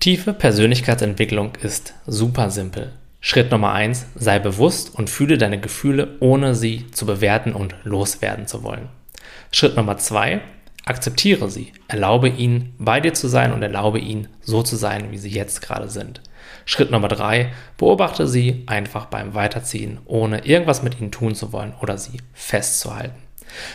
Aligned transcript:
Tiefe 0.00 0.32
Persönlichkeitsentwicklung 0.32 1.56
ist 1.60 1.92
super 2.06 2.50
simpel. 2.50 2.92
Schritt 3.20 3.50
Nummer 3.50 3.72
eins: 3.72 4.06
sei 4.14 4.38
bewusst 4.38 4.94
und 4.94 5.10
fühle 5.10 5.38
deine 5.38 5.58
Gefühle, 5.58 6.16
ohne 6.20 6.54
sie 6.54 6.88
zu 6.92 7.04
bewerten 7.04 7.52
und 7.52 7.74
loswerden 7.82 8.46
zu 8.46 8.62
wollen. 8.62 8.90
Schritt 9.50 9.76
Nummer 9.76 9.98
zwei: 9.98 10.40
akzeptiere 10.84 11.50
sie, 11.50 11.72
erlaube 11.88 12.28
ihnen, 12.28 12.74
bei 12.78 13.00
dir 13.00 13.12
zu 13.12 13.26
sein 13.26 13.52
und 13.52 13.60
erlaube 13.64 13.98
ihnen, 13.98 14.28
so 14.40 14.62
zu 14.62 14.76
sein, 14.76 15.10
wie 15.10 15.18
sie 15.18 15.30
jetzt 15.30 15.62
gerade 15.62 15.88
sind. 15.88 16.20
Schritt 16.64 16.92
Nummer 16.92 17.08
drei: 17.08 17.52
beobachte 17.76 18.28
sie 18.28 18.62
einfach 18.68 19.06
beim 19.06 19.34
Weiterziehen, 19.34 19.98
ohne 20.04 20.46
irgendwas 20.46 20.84
mit 20.84 21.00
ihnen 21.00 21.10
tun 21.10 21.34
zu 21.34 21.52
wollen 21.52 21.74
oder 21.82 21.98
sie 21.98 22.20
festzuhalten. 22.34 23.20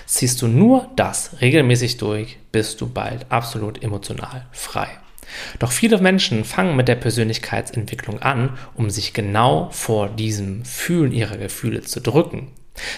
Ziehst 0.05 0.41
du 0.41 0.47
nur 0.47 0.89
das 0.95 1.41
regelmäßig 1.41 1.97
durch, 1.97 2.37
bist 2.53 2.79
du 2.79 2.87
bald 2.87 3.25
absolut 3.29 3.83
emotional 3.83 4.45
frei. 4.53 4.87
Doch 5.59 5.71
viele 5.71 5.99
Menschen 5.99 6.43
fangen 6.43 6.75
mit 6.75 6.87
der 6.87 6.95
Persönlichkeitsentwicklung 6.95 8.21
an, 8.21 8.57
um 8.75 8.89
sich 8.89 9.13
genau 9.13 9.69
vor 9.71 10.09
diesem 10.09 10.65
Fühlen 10.65 11.11
ihrer 11.11 11.37
Gefühle 11.37 11.81
zu 11.81 12.01
drücken. 12.01 12.49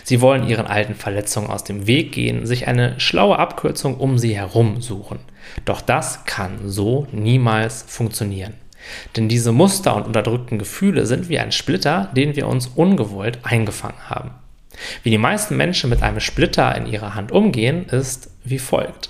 Sie 0.03 0.21
wollen 0.21 0.47
ihren 0.47 0.67
alten 0.67 0.95
Verletzungen 0.95 1.49
aus 1.49 1.63
dem 1.63 1.85
Weg 1.85 2.13
gehen, 2.13 2.45
sich 2.45 2.67
eine 2.67 2.99
schlaue 2.99 3.37
Abkürzung 3.39 3.97
um 3.97 4.17
sie 4.17 4.35
herum 4.35 4.81
suchen. 4.81 5.19
Doch 5.65 5.81
das 5.81 6.25
kann 6.25 6.69
so 6.69 7.07
niemals 7.11 7.83
funktionieren. 7.87 8.53
Denn 9.15 9.27
diese 9.27 9.51
Muster 9.51 9.95
und 9.95 10.05
unterdrückten 10.05 10.59
Gefühle 10.59 11.05
sind 11.05 11.27
wie 11.27 11.39
ein 11.39 11.51
Splitter, 11.51 12.09
den 12.15 12.35
wir 12.35 12.47
uns 12.47 12.67
ungewollt 12.67 13.39
eingefangen 13.43 14.09
haben. 14.09 14.31
Wie 15.03 15.09
die 15.09 15.17
meisten 15.17 15.57
Menschen 15.57 15.89
mit 15.89 16.03
einem 16.03 16.19
Splitter 16.19 16.75
in 16.75 16.85
ihrer 16.85 17.15
Hand 17.15 17.31
umgehen, 17.31 17.85
ist 17.85 18.29
wie 18.43 18.59
folgt. 18.59 19.09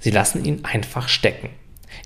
Sie 0.00 0.10
lassen 0.10 0.44
ihn 0.44 0.64
einfach 0.64 1.08
stecken. 1.08 1.50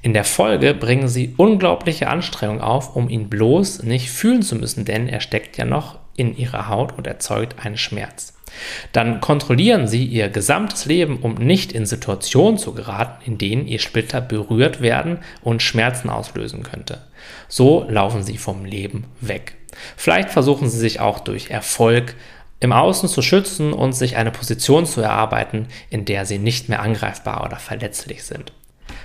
In 0.01 0.15
der 0.15 0.25
Folge 0.25 0.75
bringen 0.75 1.09
sie 1.09 1.35
unglaubliche 1.37 2.09
Anstrengung 2.09 2.61
auf, 2.61 2.97
um 2.97 3.09
ihn 3.09 3.29
bloß 3.29 3.83
nicht 3.83 4.11
fühlen 4.11 4.43
zu 4.43 4.57
müssen, 4.57 4.85
denn 4.85 5.09
er 5.09 5.21
steckt 5.21 5.59
ja 5.59 5.65
noch 5.65 5.99
in 6.17 6.37
ihrer 6.37 6.69
Haut 6.69 6.97
und 6.97 7.07
erzeugt 7.07 7.65
einen 7.65 7.77
Schmerz. 7.77 8.35
Dann 8.93 9.21
kontrollieren 9.21 9.87
sie 9.87 10.05
ihr 10.05 10.29
gesamtes 10.29 10.85
Leben, 10.85 11.19
um 11.21 11.35
nicht 11.35 11.73
in 11.73 11.87
Situationen 11.87 12.59
zu 12.59 12.75
geraten, 12.75 13.25
in 13.25 13.39
denen 13.39 13.67
ihr 13.67 13.79
Splitter 13.79 14.21
berührt 14.21 14.81
werden 14.81 15.19
und 15.43 15.63
Schmerzen 15.63 16.11
auslösen 16.11 16.63
könnte. 16.63 17.01
So 17.49 17.87
laufen 17.89 18.23
sie 18.23 18.37
vom 18.37 18.65
Leben 18.65 19.05
weg. 19.21 19.55
Vielleicht 19.97 20.31
versuchen 20.31 20.69
sie 20.69 20.79
sich 20.79 21.01
auch 21.01 21.21
durch 21.21 21.51
Erfolg 21.51 22.15
im 22.61 22.73
Außen 22.73 23.09
zu 23.09 23.23
schützen 23.23 23.73
und 23.73 23.93
sich 23.93 24.17
eine 24.17 24.31
Position 24.31 24.87
zu 24.87 25.01
erarbeiten, 25.01 25.67
in 25.91 26.05
der 26.05 26.27
sie 26.27 26.39
nicht 26.39 26.69
mehr 26.69 26.83
angreifbar 26.83 27.45
oder 27.45 27.57
verletzlich 27.57 28.23
sind. 28.23 28.53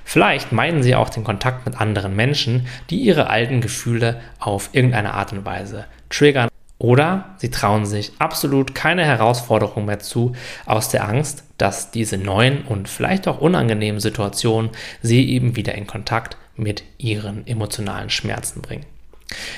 Vielleicht 0.09 0.53
meinen 0.53 0.83
sie 0.83 0.95
auch 0.95 1.09
den 1.09 1.25
Kontakt 1.25 1.65
mit 1.65 1.81
anderen 1.81 2.15
Menschen, 2.15 2.65
die 2.89 2.95
ihre 2.95 3.29
alten 3.29 3.59
Gefühle 3.59 4.21
auf 4.39 4.69
irgendeine 4.71 5.13
Art 5.13 5.33
und 5.33 5.43
Weise 5.43 5.83
triggern. 6.09 6.47
Oder 6.77 7.35
sie 7.39 7.51
trauen 7.51 7.85
sich 7.85 8.13
absolut 8.17 8.73
keine 8.73 9.03
Herausforderung 9.03 9.83
mehr 9.83 9.99
zu, 9.99 10.31
aus 10.65 10.87
der 10.87 11.09
Angst, 11.09 11.43
dass 11.57 11.91
diese 11.91 12.17
neuen 12.17 12.61
und 12.61 12.87
vielleicht 12.87 13.27
auch 13.27 13.41
unangenehmen 13.41 13.99
Situationen 13.99 14.69
sie 15.01 15.29
eben 15.29 15.57
wieder 15.57 15.75
in 15.75 15.87
Kontakt 15.87 16.37
mit 16.55 16.83
ihren 16.97 17.45
emotionalen 17.45 18.09
Schmerzen 18.09 18.61
bringen. 18.61 18.85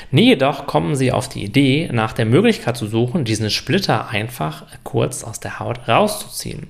Nie 0.10 0.30
jedoch 0.30 0.66
kommen 0.66 0.96
sie 0.96 1.12
auf 1.12 1.30
die 1.30 1.44
Idee, 1.44 1.90
nach 1.92 2.14
der 2.14 2.26
Möglichkeit 2.26 2.76
zu 2.76 2.88
suchen, 2.88 3.24
diesen 3.24 3.52
Splitter 3.52 4.10
einfach 4.10 4.66
kurz 4.84 5.24
aus 5.24 5.40
der 5.40 5.60
Haut 5.60 5.88
rauszuziehen. 5.88 6.70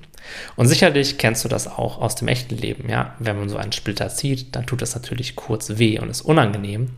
Und 0.56 0.66
sicherlich 0.66 1.18
kennst 1.18 1.44
du 1.44 1.48
das 1.48 1.66
auch 1.66 2.00
aus 2.00 2.14
dem 2.14 2.28
echten 2.28 2.56
Leben, 2.56 2.88
ja. 2.88 3.14
Wenn 3.18 3.38
man 3.38 3.48
so 3.48 3.56
einen 3.56 3.72
Splitter 3.72 4.08
zieht, 4.08 4.54
dann 4.54 4.66
tut 4.66 4.82
das 4.82 4.94
natürlich 4.94 5.36
kurz 5.36 5.78
weh 5.78 5.98
und 5.98 6.10
ist 6.10 6.22
unangenehm. 6.22 6.90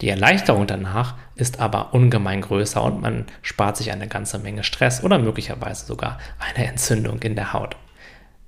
Die 0.00 0.08
Erleichterung 0.08 0.66
danach 0.66 1.14
ist 1.36 1.60
aber 1.60 1.94
ungemein 1.94 2.40
größer 2.40 2.82
und 2.82 3.00
man 3.00 3.26
spart 3.42 3.76
sich 3.76 3.92
eine 3.92 4.08
ganze 4.08 4.38
Menge 4.38 4.64
Stress 4.64 5.02
oder 5.02 5.18
möglicherweise 5.18 5.86
sogar 5.86 6.18
eine 6.38 6.66
Entzündung 6.66 7.20
in 7.22 7.34
der 7.34 7.52
Haut. 7.52 7.76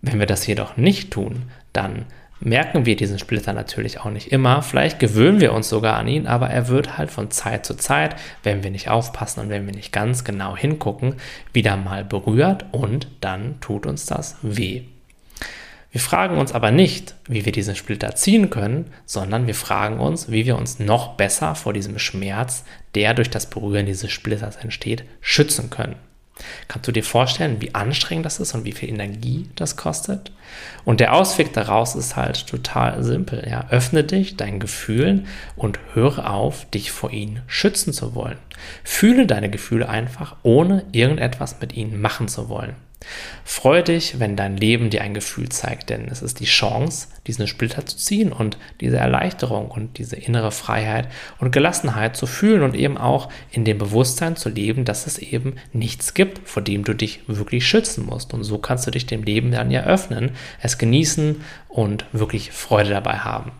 Wenn 0.00 0.18
wir 0.18 0.26
das 0.26 0.46
jedoch 0.46 0.76
nicht 0.76 1.12
tun, 1.12 1.50
dann 1.72 2.06
merken 2.44 2.86
wir 2.86 2.96
diesen 2.96 3.18
Splitter 3.18 3.52
natürlich 3.52 4.00
auch 4.00 4.10
nicht 4.10 4.32
immer. 4.32 4.62
Vielleicht 4.62 4.98
gewöhnen 4.98 5.40
wir 5.40 5.52
uns 5.52 5.68
sogar 5.68 5.96
an 5.96 6.08
ihn, 6.08 6.26
aber 6.26 6.48
er 6.48 6.68
wird 6.68 6.98
halt 6.98 7.10
von 7.10 7.30
Zeit 7.30 7.64
zu 7.64 7.74
Zeit, 7.74 8.16
wenn 8.42 8.62
wir 8.62 8.70
nicht 8.70 8.88
aufpassen 8.88 9.40
und 9.40 9.48
wenn 9.48 9.66
wir 9.66 9.74
nicht 9.74 9.92
ganz 9.92 10.24
genau 10.24 10.56
hingucken, 10.56 11.16
wieder 11.52 11.76
mal 11.76 12.04
berührt 12.04 12.66
und 12.72 13.08
dann 13.20 13.60
tut 13.60 13.86
uns 13.86 14.06
das 14.06 14.36
weh. 14.42 14.82
Wir 15.92 16.00
fragen 16.00 16.38
uns 16.38 16.52
aber 16.52 16.70
nicht, 16.70 17.14
wie 17.28 17.44
wir 17.44 17.52
diesen 17.52 17.76
Splitter 17.76 18.14
ziehen 18.14 18.48
können, 18.48 18.86
sondern 19.04 19.46
wir 19.46 19.54
fragen 19.54 20.00
uns, 20.00 20.30
wie 20.30 20.46
wir 20.46 20.56
uns 20.56 20.78
noch 20.78 21.16
besser 21.16 21.54
vor 21.54 21.74
diesem 21.74 21.98
Schmerz, 21.98 22.64
der 22.94 23.12
durch 23.12 23.28
das 23.28 23.50
Berühren 23.50 23.84
dieses 23.84 24.10
Splitters 24.10 24.56
entsteht, 24.56 25.04
schützen 25.20 25.68
können. 25.68 25.96
Kannst 26.66 26.88
du 26.88 26.92
dir 26.92 27.04
vorstellen, 27.04 27.60
wie 27.60 27.74
anstrengend 27.74 28.24
das 28.24 28.40
ist 28.40 28.54
und 28.54 28.64
wie 28.64 28.72
viel 28.72 28.88
Energie 28.88 29.48
das 29.54 29.76
kostet? 29.76 30.32
Und 30.84 31.00
der 31.00 31.14
Ausweg 31.14 31.52
daraus 31.52 31.94
ist 31.94 32.16
halt 32.16 32.46
total 32.46 33.02
simpel. 33.02 33.46
Ja. 33.48 33.66
Öffne 33.70 34.04
dich 34.04 34.36
deinen 34.36 34.58
Gefühlen 34.58 35.26
und 35.56 35.78
höre 35.94 36.30
auf, 36.30 36.68
dich 36.70 36.90
vor 36.90 37.12
ihnen 37.12 37.42
schützen 37.46 37.92
zu 37.92 38.14
wollen. 38.14 38.38
Fühle 38.82 39.26
deine 39.26 39.50
Gefühle 39.50 39.88
einfach, 39.88 40.36
ohne 40.42 40.84
irgendetwas 40.92 41.60
mit 41.60 41.74
ihnen 41.74 42.00
machen 42.00 42.28
zu 42.28 42.48
wollen. 42.48 42.76
Freue 43.44 43.82
dich, 43.82 44.18
wenn 44.20 44.36
dein 44.36 44.56
Leben 44.56 44.90
dir 44.90 45.02
ein 45.02 45.14
Gefühl 45.14 45.48
zeigt, 45.48 45.90
denn 45.90 46.08
es 46.08 46.22
ist 46.22 46.40
die 46.40 46.46
Chance, 46.46 47.08
diesen 47.26 47.46
Splitter 47.46 47.84
zu 47.86 47.96
ziehen 47.96 48.32
und 48.32 48.58
diese 48.80 48.98
Erleichterung 48.98 49.70
und 49.70 49.98
diese 49.98 50.16
innere 50.16 50.52
Freiheit 50.52 51.08
und 51.38 51.52
Gelassenheit 51.52 52.16
zu 52.16 52.26
fühlen 52.26 52.62
und 52.62 52.74
eben 52.74 52.98
auch 52.98 53.28
in 53.50 53.64
dem 53.64 53.78
Bewusstsein 53.78 54.36
zu 54.36 54.48
leben, 54.48 54.84
dass 54.84 55.06
es 55.06 55.18
eben 55.18 55.56
nichts 55.72 56.14
gibt, 56.14 56.48
vor 56.48 56.62
dem 56.62 56.84
du 56.84 56.94
dich 56.94 57.20
wirklich 57.26 57.66
schützen 57.66 58.06
musst. 58.06 58.34
Und 58.34 58.44
so 58.44 58.58
kannst 58.58 58.86
du 58.86 58.90
dich 58.90 59.06
dem 59.06 59.22
Leben 59.22 59.52
dann 59.52 59.70
ja 59.70 59.84
öffnen, 59.84 60.32
es 60.60 60.78
genießen 60.78 61.42
und 61.68 62.04
wirklich 62.12 62.52
Freude 62.52 62.90
dabei 62.90 63.18
haben. 63.18 63.52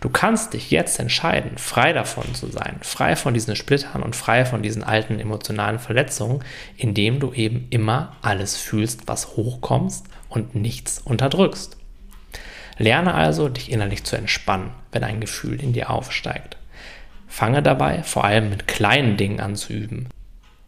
Du 0.00 0.08
kannst 0.08 0.54
dich 0.54 0.70
jetzt 0.70 0.98
entscheiden, 0.98 1.58
frei 1.58 1.92
davon 1.92 2.34
zu 2.34 2.48
sein, 2.48 2.78
frei 2.82 3.16
von 3.16 3.34
diesen 3.34 3.56
Splittern 3.56 4.02
und 4.02 4.16
frei 4.16 4.44
von 4.44 4.62
diesen 4.62 4.82
alten 4.84 5.18
emotionalen 5.18 5.78
Verletzungen, 5.78 6.42
indem 6.76 7.20
du 7.20 7.32
eben 7.32 7.66
immer 7.70 8.16
alles 8.22 8.56
fühlst, 8.56 9.06
was 9.06 9.36
hochkommst 9.36 10.06
und 10.28 10.54
nichts 10.54 10.98
unterdrückst. 10.98 11.76
Lerne 12.78 13.14
also, 13.14 13.48
dich 13.48 13.70
innerlich 13.70 14.04
zu 14.04 14.16
entspannen, 14.16 14.70
wenn 14.92 15.04
ein 15.04 15.20
Gefühl 15.20 15.62
in 15.62 15.74
dir 15.74 15.90
aufsteigt. 15.90 16.56
Fange 17.28 17.62
dabei 17.62 18.02
vor 18.02 18.24
allem 18.24 18.48
mit 18.48 18.66
kleinen 18.66 19.16
Dingen 19.16 19.40
an 19.40 19.54
zu 19.54 19.72
üben. 19.72 20.08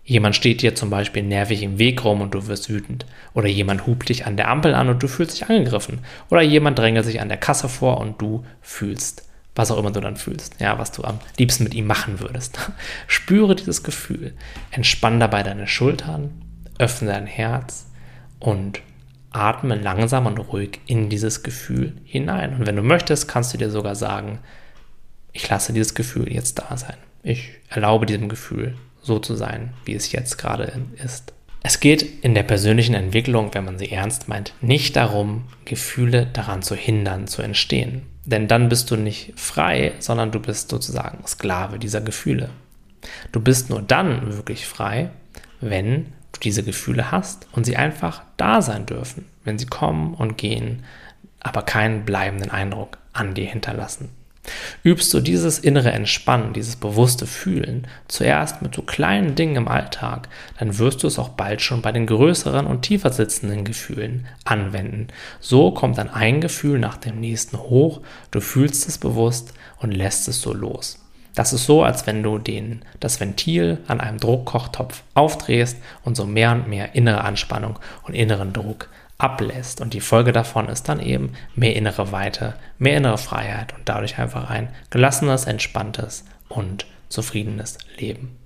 Jemand 0.05 0.35
steht 0.35 0.63
dir 0.63 0.75
zum 0.75 0.91
Beispiel 0.91 1.23
nervig 1.23 1.63
im 1.63 1.79
Weg 1.79 2.05
rum 2.05 2.23
und 2.23 2.35
du 2.35 2.49
wirst 2.49 2.69
wütend. 2.69 3.07
Oder 3.35 3.47
jemand 3.47 3.87
hupt 3.87 4.09
dich 4.09 4.27
an 4.27 4.37
der 4.37 4.49
Ampel 4.49 4.75
an 4.75 4.89
und 4.89 5.03
du 5.03 5.07
fühlst 5.07 5.35
dich 5.35 5.49
angegriffen. 5.49 6.01
Oder 6.29 6.43
jemand 6.43 6.79
drängelt 6.79 7.05
sich 7.05 7.21
an 7.21 7.29
der 7.29 7.39
Kasse 7.39 7.69
vor 7.69 7.99
und 7.99 8.21
du 8.21 8.45
fühlst, 8.61 9.29
was 9.55 9.71
auch 9.71 9.79
immer 9.79 9.93
du 9.93 10.01
dann 10.01 10.17
fühlst. 10.17 10.61
Ja, 10.61 10.79
was 10.79 10.91
du 10.91 11.05
am 11.05 11.21
liebsten 11.39 11.63
mit 11.63 11.75
ihm 11.75 11.87
machen 11.87 12.19
würdest. 12.19 12.59
Spüre 13.07 13.55
dieses 13.55 13.85
Gefühl. 13.85 14.35
Entspann 14.73 15.21
dabei 15.21 15.45
deine 15.45 15.69
Schultern, 15.69 16.31
öffne 16.79 17.13
dein 17.13 17.27
Herz 17.27 17.87
und 18.41 18.81
atme 19.31 19.77
langsam 19.77 20.27
und 20.27 20.39
ruhig 20.39 20.81
in 20.87 21.11
dieses 21.11 21.45
Gefühl 21.45 21.95
hinein. 22.05 22.57
Und 22.57 22.67
wenn 22.67 22.77
du 22.77 22.83
möchtest, 22.83 23.29
kannst 23.29 23.55
du 23.55 23.59
dir 23.59 23.71
sogar 23.71 23.95
sagen, 23.95 24.41
ich 25.33 25.49
lasse 25.49 25.73
dieses 25.73 25.95
Gefühl 25.95 26.31
jetzt 26.33 26.59
da 26.59 26.77
sein. 26.77 26.97
Ich 27.23 27.51
erlaube 27.69 28.05
diesem 28.05 28.29
Gefühl 28.29 28.75
so 29.03 29.19
zu 29.19 29.35
sein, 29.35 29.75
wie 29.85 29.95
es 29.95 30.13
jetzt 30.13 30.39
gerade 30.39 30.73
ist. 31.03 31.33
Es 31.65 31.79
geht 31.79 32.03
in 32.25 32.35
der 32.35 32.43
persönlichen 32.43 32.95
Entwicklung, 32.95 33.55
wenn 33.55 33.65
man 33.65 33.79
sie 33.79 33.91
ernst 33.91 34.29
meint, 34.29 34.55
nicht 34.61 34.97
darum, 34.97 35.45
Gefühle 35.65 36.27
daran 36.27 36.63
zu 36.63 36.75
hindern, 36.75 37.29
zu 37.29 37.43
entstehen. 37.43 38.03
Denn 38.25 38.49
dann 38.49 38.69
bist 38.69 38.91
du 38.91 38.97
nicht 38.97 39.33
frei, 39.37 39.93
sondern 39.99 40.33
du 40.33 40.41
bist 40.41 40.71
sozusagen 40.71 41.25
Sklave 41.27 41.79
dieser 41.79 42.01
Gefühle. 42.01 42.51
Du 43.31 43.41
bist 43.41 43.71
nur 43.71 43.83
dann 43.83 44.35
wirklich 44.35 44.67
frei, 44.67 45.11
wenn 45.61 46.07
du 46.33 46.41
diese 46.43 46.63
Gefühle 46.63 47.11
hast 47.11 47.47
und 47.53 47.65
sie 47.65 47.77
einfach 47.77 48.23
da 48.37 48.63
sein 48.63 48.87
dürfen, 48.87 49.27
wenn 49.45 49.59
sie 49.59 49.67
kommen 49.67 50.15
und 50.15 50.39
gehen, 50.39 50.85
aber 51.41 51.63
keinen 51.63 52.05
bleibenden 52.05 52.51
Eindruck 52.51 52.99
an 53.13 53.35
dir 53.35 53.47
hinterlassen. 53.47 54.11
Übst 54.83 55.13
du 55.15 55.21
dieses 55.21 55.59
innere 55.59 55.93
Entspannen, 55.93 56.53
dieses 56.53 56.77
bewusste 56.77 57.27
Fühlen 57.27 57.87
zuerst 58.09 58.63
mit 58.63 58.75
so 58.75 58.83
kleinen 58.83 59.35
Dingen 59.35 59.57
im 59.57 59.69
Alltag, 59.69 60.29
dann 60.59 60.79
wirst 60.79 61.03
du 61.03 61.07
es 61.07 61.19
auch 61.19 61.31
bald 61.31 61.61
schon 61.63 61.83
bei 61.83 61.93
den 61.93 62.07
größeren 62.07 62.67
und 62.67 62.83
tiefer 62.83 63.13
sitzenden 63.13 63.65
Gefühlen 63.65 64.27
anwenden. 64.45 65.09
So 65.41 65.71
kommt 65.71 65.99
dann 65.99 66.11
ein 66.11 66.41
Gefühl 66.41 66.79
nach 66.79 66.97
dem 66.97 67.21
nächsten 67.21 67.59
hoch, 67.59 68.01
du 68.31 68.41
fühlst 68.41 68.89
es 68.89 68.99
bewusst 68.99 69.55
und 69.79 69.93
lässt 69.93 70.29
es 70.29 70.41
so 70.41 70.53
los. 70.53 70.99
Das 71.35 71.55
ist 71.55 71.65
so, 71.65 71.83
als 71.83 72.07
wenn 72.07 72.23
du 72.23 72.39
den, 72.39 72.85
das 73.01 73.19
Ventil 73.19 73.79
an 73.89 74.01
einem 74.01 74.19
Druckkochtopf 74.19 75.03
aufdrehst 75.15 75.79
und 76.05 76.17
so 76.17 76.27
mehr 76.27 76.53
und 76.53 76.69
mehr 76.69 76.95
innere 76.95 77.25
Anspannung 77.25 77.79
und 78.03 78.15
inneren 78.15 78.53
Druck 78.53 78.89
ablässt. 79.23 79.81
Und 79.81 79.95
die 79.95 80.01
Folge 80.01 80.33
davon 80.33 80.69
ist 80.69 80.89
dann 80.89 81.01
eben 81.01 81.33
mehr 81.55 81.77
innere 81.77 82.13
Weite, 82.13 82.55
mehr 82.79 82.97
innere 82.97 83.19
Freiheit 83.19 83.75
und 83.75 83.89
dadurch 83.89 84.19
einfach 84.19 84.51
ein 84.51 84.69
gelassenes, 84.91 85.45
entspanntes 85.45 86.25
und 86.49 86.87
zufriedenes 87.09 87.79
Leben. 87.99 88.39